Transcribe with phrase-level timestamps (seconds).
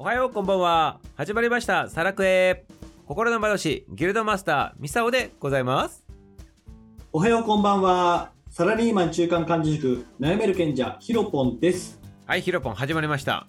[0.00, 0.98] おはようこんばんは。
[1.14, 1.90] 始まりました。
[1.90, 2.64] サラクエ
[3.04, 6.06] 心の魔導士ギルドマスターミサオでございます。
[7.12, 8.30] おはようこんばんは。
[8.48, 12.00] サラリーマン中間幹事塾悩める賢者ひろぽんです。
[12.24, 13.46] はいヒロポン始まりました。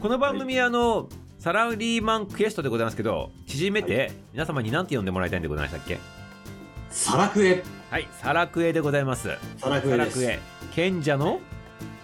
[0.00, 1.08] この番組、あの
[1.40, 5.98] サラリーマンクエストでございますけど縮めて、皆様に何て呼んでもらいたいんでございましたっけ？
[6.90, 9.30] サラクエ、はいサラクエでございます。
[9.56, 10.38] サラクエ。
[10.76, 11.40] 賢者の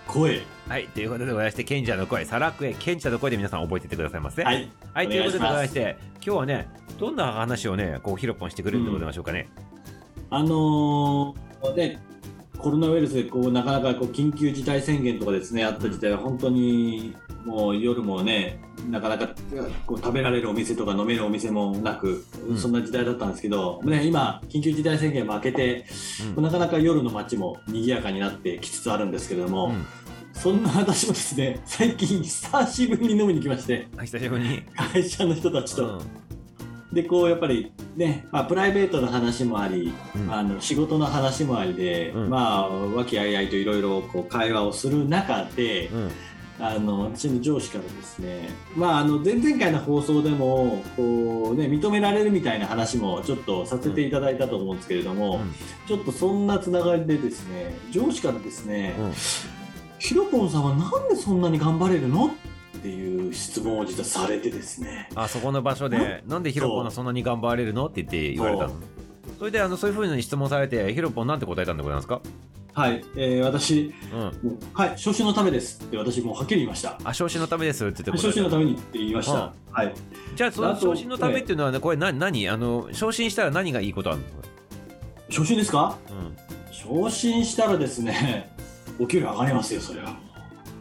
[0.09, 0.41] 声。
[0.69, 4.71] はいということでございまして賢者の声サラクエ賢者の声で皆さん覚えててくださいませはい。
[4.93, 9.49] はい、おということでございまして、今日はね、どんな話をね、こう、ヒロポンしてくれるんでございましょうかね。
[10.31, 12.01] あのー、ね、
[12.59, 19.29] コロナウイルスでこうなかなかこう緊急事態宣言とかですね、あった時代は本当にもう夜もね、なかなか
[19.87, 25.87] こう食べられるお店とか飲めるお店もなく、うんそんな時代だったんですけど、ね、今、緊急事態宣言も明けて、
[26.37, 29.87] うんなかなか夜の街も賑やかになってきつつあるんですけれども、うん
[30.39, 34.63] そんな私もですね、最近久しぶりに飲みに来まして、はい久しぶりに。
[34.93, 35.99] 会社の人たちと。
[35.99, 36.01] う
[36.93, 36.95] ん。
[36.95, 40.33] で、こうやっぱりね、まあ、プライベートの話もあり、うん。
[40.33, 42.31] あの仕事の話もありで、うん。
[42.31, 46.11] まあ、和気あいあいといろいろこう会話をする中で、うん。
[46.61, 55.55] あの私の上司からですね、まあ、あの前々回の放送でもこう、ね、認められるみたいな話もちょっとさせていただいたと思うんですけれども、うん。
[55.89, 59.58] ちょっとそんなつながりでですね上司からですね、うん
[59.99, 62.27] ヒロポンさんはなんでそんなに頑張れるの？
[62.29, 65.09] っていう質問を実はされてですね。
[65.15, 67.87] あそこの場所で、なんでヒロポンはそんなに頑張れるの？
[67.87, 68.75] って言って言われたの。
[69.39, 72.21] それで、あのそういうふうに質問されて、ヒロポンなんて答えたんでございますか？
[72.75, 74.59] はい、えー私うん。
[74.73, 77.01] はい昇進のためですって私もうはっきり言いました。
[77.03, 79.93] あ、昇進のためですって言って答昇進のためにって言いました、はい。
[80.37, 82.49] じゃあ、その昇進のためっていうのはね、これ何、何？
[82.49, 84.25] あの、昇進したら何がいいことあるの？
[85.29, 85.99] 昇進ですか？
[86.09, 86.37] うん。
[86.71, 88.57] 昇進したらですね
[88.99, 90.17] お給料上がりますよそれは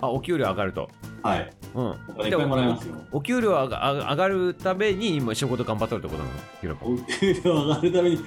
[0.02, 0.90] あ、お給料上がると。
[1.24, 1.86] はいうん。
[1.86, 6.30] お金いっぱいもらえますよお給料上が上がるために今仕事頑張っとるってことな
[6.74, 6.78] の？
[6.82, 8.20] お給料上がるために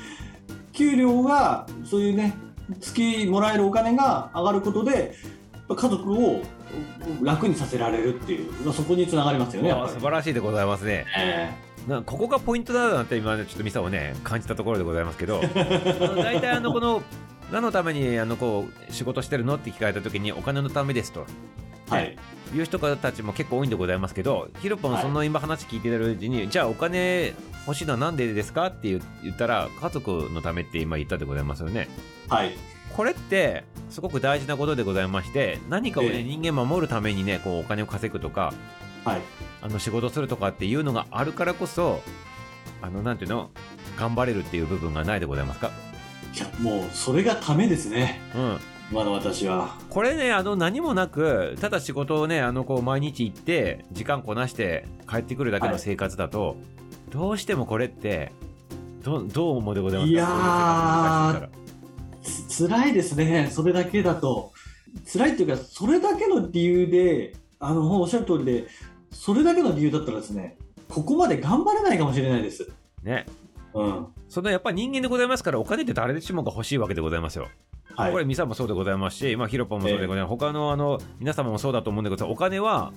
[0.73, 2.35] 給料がそういうね
[2.81, 5.15] 月もらえるお金が上がることで
[5.69, 6.43] 家族を
[7.23, 11.07] 楽にさせられるっていうまあそこにつながりますよね素晴らしいでございますね。
[11.17, 11.51] え
[11.89, 15.41] なここがポイントだなって今ねちょっとミサをね感じたところでございますけど
[16.23, 17.03] 大体あのこの
[17.53, 21.27] 何のためにあのこう仕事してるのって聞かれた時にお金のためですと。
[21.89, 22.17] えはい。
[22.55, 25.03] いう人たちも結構多いんでございますけどヒロポンはい。
[25.03, 27.35] その今話聞いてるうちに、じゃあお金
[27.67, 31.89] 欲しいのは何でですかって言言ったら家族のためって今言ったでございますよね。
[32.29, 32.57] はい。
[32.97, 36.23] これってすごく大事なことでございまして何かをね、ええ。
[36.25, 38.53] 人間守るためにねこうお金を稼ぐとか
[39.05, 39.21] はい。
[39.63, 42.03] あの仕事するとかっていうのがあるからこそ
[42.83, 43.51] あのなんていうの
[43.97, 45.69] 頑張れるっていう部分がないでございますか？
[45.69, 45.71] い
[46.41, 48.21] やもうそれがためですね。
[48.35, 48.59] うん。
[48.93, 49.77] まだ私は。
[49.89, 56.57] これねあの何もなくただ仕事をねあのこう毎日行って時間こなして帰ってくるだけの生活だと、
[57.11, 58.33] どうしてもこれって
[59.03, 61.39] どどう思うでございますか？
[61.39, 61.49] いや
[62.49, 63.49] つ辛いですね。
[63.51, 64.53] それだけだと。
[65.13, 68.67] 辛いっていうかそれだけの理由であのおっしゃる通りで
[69.13, 70.57] それだけの理由だったらですね
[70.89, 72.69] ここまで頑張れないかもしれないです。
[73.05, 73.27] ね
[73.75, 77.49] うんそのやっぱ人間でございますからお金って誰でしもが欲しいわけでございますよ。
[77.97, 82.93] はいこれミサもそうでございますし、まあ、ヒロポンもそうでございます、他のあの皆様もそうだと思うんだけどお金は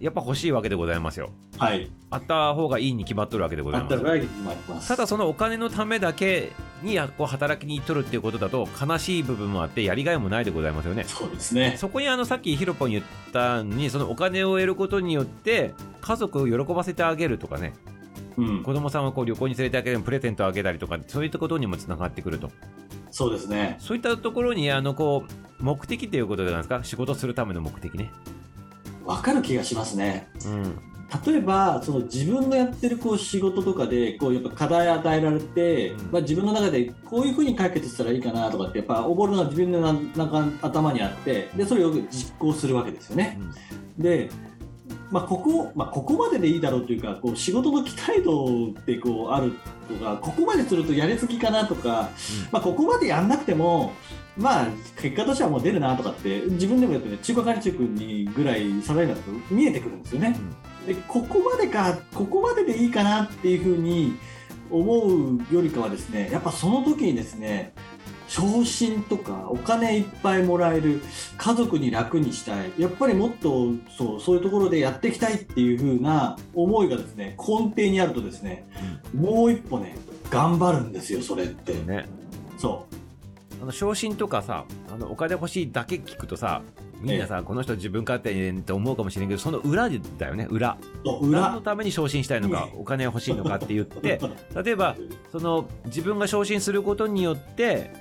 [0.00, 1.30] やっぱ欲しいわけでございますよ。
[1.56, 4.80] はいあった方がいいに決まっとるわけでございますあった。
[4.80, 6.52] すただそのお金のためだけ
[6.82, 11.04] にやこう働きに取るっていうことだと悲しい部分もあってやりがいもないでございますよね。
[11.04, 17.74] そうですねそこにあのさっきヒロポン言ったのにそのお金を得ることによって家族を喜ばせてあげるとかね
[18.38, 18.62] うん。
[18.62, 22.50] 子供さんをこう旅行に連れてあげるプレゼントをあげたりとかそういったことにもつながってくると。
[23.10, 23.76] そうですね。
[23.80, 26.84] そういったところにあのこう目的っていうことなんですか？
[26.84, 28.12] 仕事するための目的ね。
[29.04, 30.28] わかる気がしますね。
[30.46, 30.78] うん。
[31.26, 35.98] 例えばその自分のやってるこう仕事とかでこうやっぱ課題与えられて、うん。
[36.12, 43.40] まあ、自分の中でこういうふうに解決したらいいかなとかってやっぱ覚えるのが自分のななんか頭にあってでそれを実行するわけですよね。
[43.96, 44.28] で、
[45.10, 49.52] まあ、ここ、まあ、ここまででいいだろうというかこう仕事の期待度ってこうある
[49.88, 52.10] とかここまでするとやりすぎかなとか、
[52.52, 53.94] まあ、ここまでやんなくても
[54.36, 54.66] まあ
[55.00, 60.36] 結果としてはもう出るなとかって自分でもやってね中華管理塾にぐらいサラリーマンだと見えてくるんですよね。
[60.86, 64.14] でここまでかここまででいいかなっていうふうに
[64.70, 67.72] 思うよりかはですねやっぱその時にですね
[68.28, 71.00] 昇進とかお金いっぱいもらえる
[71.36, 72.72] 家族に楽にしたい。
[72.78, 78.68] やっぱりもっとそうそういうところでやっていきたいっていう風な思いがですね根底にあるとですね
[79.14, 79.96] もう一歩ね
[80.30, 81.72] 頑張るんですよそれって。
[81.74, 82.06] ね。
[82.58, 82.86] そ
[83.60, 86.62] あの昇進とかさあのお金欲しいだけ聞くとさ
[87.00, 90.76] みんなさ、この人自分勝手にって思うかもしれんけどその裏だよね裏。
[91.04, 94.20] そう何の裏ために昇進したいのかお金欲しいのかって言って
[94.64, 94.96] 例えば
[95.30, 97.92] その自分が昇進することによって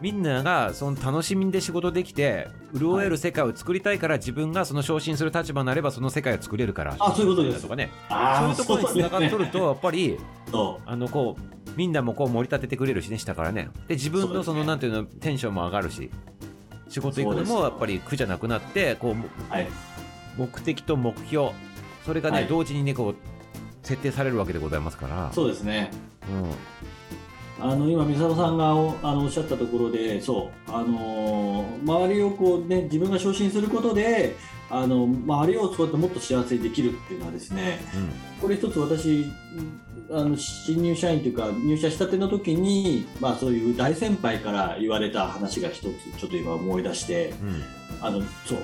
[0.00, 7.62] みんながその楽しみで仕事できて潤える世界を作りたいから自分がその昇進する立場になればその世界を作れるからあそういうことです。
[7.62, 7.90] とかね。
[8.08, 10.18] そういうところにつながっとるとやっぱり
[10.50, 13.68] そあのこうみんなもこう盛り立ててくれるしね下からね。
[13.88, 16.10] で自分のそのなんていうのテンションも上がるし
[16.88, 19.14] 仕事行くのもやっぱり苦じゃなくなってこうう
[19.48, 19.68] はい。
[20.36, 21.50] 目的と目標
[22.06, 22.46] それがね、はい。
[22.46, 23.14] 同時にねこう
[23.86, 25.30] 設定されるわけでございますから。
[25.32, 25.90] そうですね。
[26.28, 26.50] うん
[27.60, 34.36] あの今、美里さんがおあのおっしゃったところで、そう、あのー周りをこう、ね、自分が昇進することで、
[34.70, 37.80] あの周りをそうやってもっと幸せにできるっていうのはですね、
[38.40, 39.26] これ一つ私、
[40.10, 45.82] あの新入社員というか、入社したての時に、まあ、そういう大先輩から言われた話が一つ、
[46.18, 47.62] ちょっと今思い出して、うんうん。
[48.00, 48.58] あのそう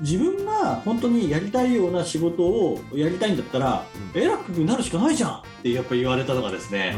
[0.00, 6.96] 自分が本当にやりたいような仕事をやりたいんだったら、偉くなるしかないじゃんってやっぱ言われたのがですね、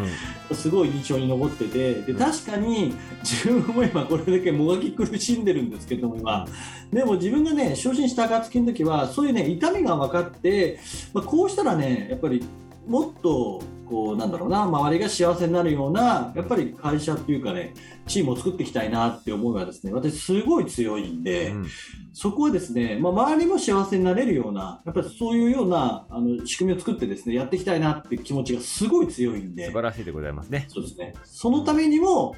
[0.52, 2.18] すごい印象に残っててでうん。
[2.18, 6.46] 確かに自分も今これだけもがき苦しんでるんですけども今
[6.92, 10.78] でも自分がね昇進した暁の時はそういうね痛みが分かって、
[11.12, 12.44] まあ、こうしたらねやっぱり
[12.86, 17.74] もっとこうなんだろうな周りが幸せになるようなやっぱり会社っていうかね
[18.06, 21.66] チームを作っていきたいなって思いがですね私すごい強いんで、うん
[22.14, 31.14] そこはですね、まあ、周りも幸せになれるような、やっぱりそういうようなあの仕組みを作ってですね、やっていきたいなって気持ちがすごい強いんで素、晴らしいでございますねそうですね。
[31.24, 32.36] そのためにも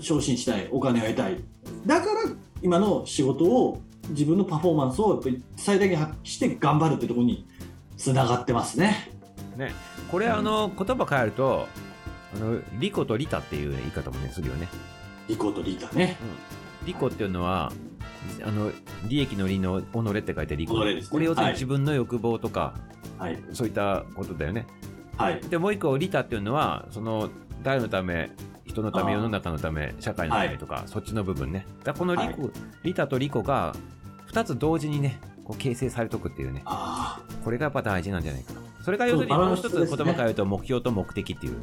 [0.00, 1.42] 昇進したい、お金を得たい。
[1.86, 2.12] だから
[2.60, 3.80] 今の仕事を
[4.10, 7.46] 自分のパフォーマンスをやっぱり最大限発揮して頑張るってところに
[7.96, 9.17] つながってますね。
[9.58, 9.72] ね。
[10.10, 11.68] これあの言葉変えると
[12.34, 14.68] あのリコとリタっていう言い方もねするよね。
[15.28, 16.16] リコとリーダーね。
[16.84, 17.72] リコっていうのは
[18.42, 18.70] あの
[19.06, 21.10] 利益の利の己って書いてリコ、己ですね。
[21.10, 21.52] これ要するにはい。
[21.54, 22.74] 自分の欲望とか、
[23.18, 23.38] はい。
[23.52, 24.66] そういったことだよね。
[25.16, 25.40] はい。
[25.40, 27.30] でもう一個リタっていうのはその
[27.62, 28.30] 誰のため
[28.64, 31.66] 人のため世の中のため社会のためとか、そっちの部分ね。
[31.84, 32.50] だこのリコ、
[32.84, 33.74] リタとリコが
[34.30, 36.62] 2つ同時にねこう形成されとくっていうね。
[36.64, 41.56] あこれがやっぱ大事なんじゃないかなそれが要するにもう一つ言葉変えると目標と目的っていう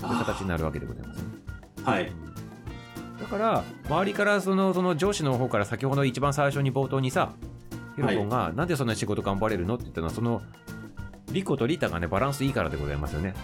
[0.00, 1.24] 形になるわけでございますね。
[1.84, 2.12] はい。
[3.20, 7.32] だから周りからそのその上司の方から先ほど一番最初に冒頭にさ
[7.96, 10.42] ヒロポンが、なんでそんな仕事頑張れるのって言ったのはその
[11.30, 13.34] リコとリタがねバランスいいからでございますよね。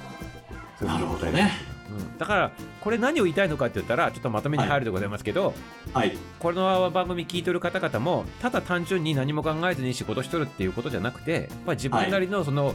[0.79, 1.78] そういうなふうに答えるほどね。
[1.91, 2.51] うんだから
[2.81, 5.55] これ何を言いたいのかって言ったらちょっとまとめに入るでございますけど、
[5.93, 6.17] はい。
[6.39, 12.75] この番組聞いてる方々もただ単純に何も考えずに仕事しとるっていうことじゃなくてやっぱり自分なりのその、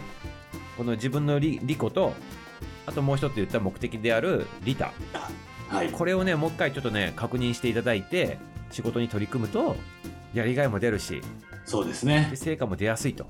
[0.78, 2.14] この自分の利利己と
[2.86, 4.92] あともう一つ言った目的である利他
[5.70, 5.92] はい。
[5.92, 8.38] これをねもう一回ちょっとね確認していただいて
[8.72, 9.76] 仕事に取り組むと
[10.34, 11.22] やりがいも出るし
[11.66, 12.36] そうですねで。
[12.36, 13.26] 成果も出やすいと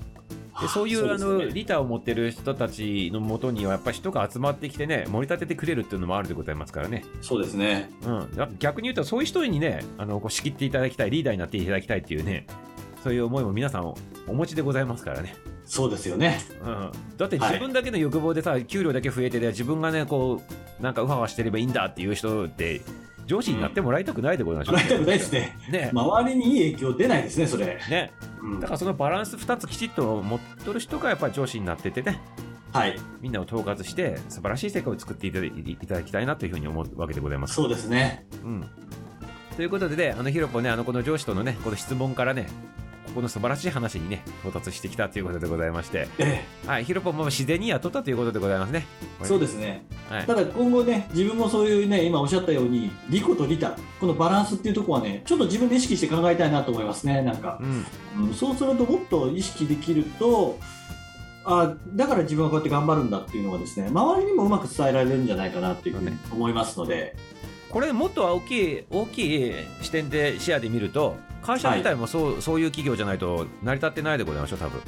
[0.64, 7.90] でそういうあの利他を持ってる人たちのもとにはやっぱり人が集まってきてね盛り立ててくれるっていうのもあるでございますからね、そうですね。
[8.04, 12.48] うん、逆に言うとそういう人にねあのこう仕切っていただきたいリーダーになっていただきたいっていうね
[13.04, 13.94] そういう思いも皆さん
[14.28, 16.40] お持ちでございますからね、そうですよね。
[16.62, 20.42] うん、だって自分だけの欲望でさ、給料だけ増えてで自分がねこ
[20.80, 22.82] うなんかウハウハしてればいいんだっていう人って
[23.26, 25.58] 上司になってもらいたくないでございましょう、もらいたくないですね。
[25.70, 27.66] ね周りにいい影響出ないですね、それ。
[27.90, 28.12] ね
[28.42, 32.22] うんだからそのバランス2つきちっと持っとる人がやっぱり上司になっててね
[32.74, 33.00] はい。
[33.22, 35.40] みんなを統括して素晴らしい世界を作っていた
[35.96, 37.54] だきたいなというふうに思うわけでございます。
[37.54, 38.26] そうですね。
[38.44, 38.66] うん、
[39.56, 42.48] ということでね、あのヒロポね、あのこの上司とのね、この質問からね、
[43.06, 48.88] ここの素晴らしい話にね、到達してきたということでございまして、えはい、ヒロポも自然に雇ったということでございますね。
[49.22, 49.86] え、そうでですね。
[50.22, 50.32] す。
[50.32, 50.46] はい。
[50.46, 57.60] た、だ今後ね、自分もそういうね、今おっしゃったように、リコとリタ、このバランスっていうところはね、ちょっと自分で意識して考えたいなと思いますね、なんか。
[57.62, 57.66] う。
[57.66, 60.60] ん、うん、そうすると、もっと意識できると、
[61.46, 67.16] あだから自分はこうやって頑張るんだっていうのがですね、周りにもうまく伝えられるんじゃないかなっていうふうに思いますので、
[67.74, 74.80] これもっと大きい大きい視点で視野で見ると会社自体もそう,、そういう企業じゃないと成り立ってないでございましょう多分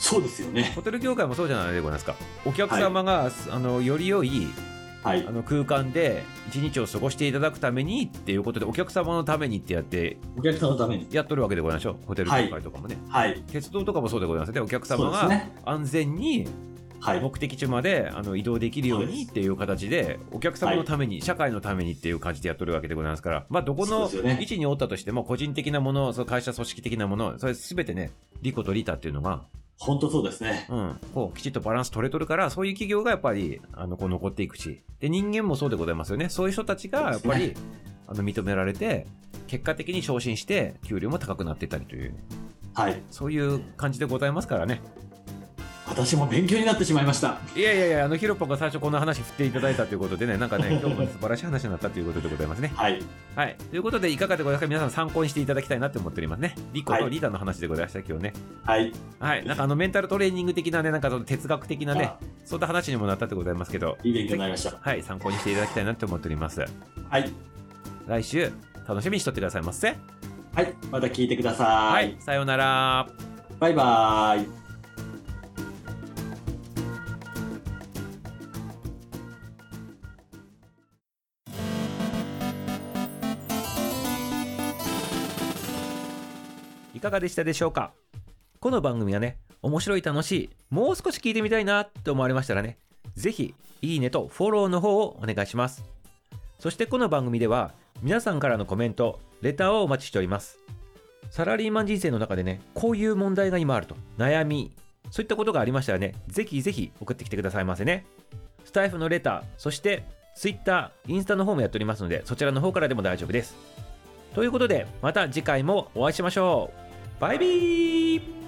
[0.00, 0.72] そうですよね。
[0.74, 2.16] ホテル業界もそうじゃないでございますか
[2.46, 4.48] お客様が、あのより良い
[5.02, 5.30] はいあ。
[5.30, 11.06] の空間で一日を過ごしていただくためにっていうことでお客様のためにってやってお客さんのために。
[11.10, 13.42] やっとるわけでございましょうホテル業界とかもね、はい。
[13.46, 15.28] 鉄道とかもそうでございますねお客様が。
[15.64, 16.48] 安全に
[17.00, 17.20] はい。
[17.20, 28.10] 目的地まであの移動できるようにっていう形でお客様のために、社会のためにっていう感じでやっとるわけでございますから、まあ、どこの位置におったとしても個人的なものその会社組織的なものそれ全てね
[28.42, 29.44] リコとリタっていうのが、
[29.80, 30.66] 本当そうですね。
[30.68, 34.82] うん、こうきちっとバランス取れとるからそういう企業がやっぱりあのこう残っていくし。
[35.00, 36.28] で人間もそうでございますよね。
[36.28, 37.56] そういう人たちがやっぱり、そうで
[38.06, 39.06] あの認められて
[39.46, 42.14] 結果的に昇進して給料も高くなっていったりという。
[42.74, 43.02] はい。
[43.10, 44.82] そういう感じでございますからね
[45.90, 47.38] 私も勉強になってしまいました。
[47.54, 53.02] いやいやいやあのヒロポンが最初こんな話振っていただいたということでねなんかね 今日も素晴らしい話になったということでございますねはい。
[53.34, 54.66] はいということでいかがでございますか？
[54.68, 58.32] 皆さん参考にしていただきたいなって思っておりますねリコとリーダーの話でございました今日ね
[58.64, 58.92] はい。
[59.18, 64.76] はいなんかあのメンタルトレーニング的なねなんかその哲学的なねあそういった話にもなったでございますけどいい勉強になりました。
[64.80, 66.64] はい参考にしていただきたいなって思っております
[67.08, 67.30] はい。
[68.06, 68.50] 来週
[68.88, 69.96] 楽しみにしとってくださいませ
[70.54, 70.72] はい。
[70.90, 71.64] また聞いてくださ。
[71.64, 73.06] はいいさようなら
[73.58, 74.69] バイバーイ。
[87.10, 87.92] かがでしたでしょうか？
[88.60, 92.78] この番組はね、面白い楽しい、もう少し聞いてみたいなって思われましたらね、
[93.16, 93.52] ぜひ、
[93.82, 95.84] いいねとフォローの方をお願いします。
[96.60, 100.58] そしてこの番組では、皆さんからのコメント、レターをお待ちしております。
[101.30, 104.70] サラリーマン人生の中でね、こういう問題が今あると、悩み、
[105.10, 108.06] そういったことがありましたらね、ぜひぜひ送ってきてくださいませね。
[108.64, 110.04] スタイフのレター、そして
[110.36, 113.56] Twitter、インスタの方もやっておりますので、そちらの方からでも大丈夫です。
[114.34, 116.89] ということで、また次回もお会いしましょう。
[117.20, 118.39] バイビー